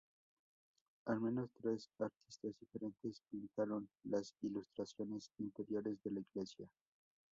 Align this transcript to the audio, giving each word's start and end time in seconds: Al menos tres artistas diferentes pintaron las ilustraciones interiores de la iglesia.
Al 1.05 1.19
menos 1.21 1.51
tres 1.61 1.87
artistas 1.99 2.55
diferentes 2.59 3.21
pintaron 3.29 3.87
las 4.05 4.33
ilustraciones 4.41 5.29
interiores 5.37 6.01
de 6.01 6.09
la 6.09 6.21
iglesia. 6.21 6.67